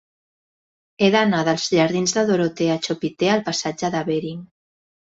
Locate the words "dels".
1.51-1.67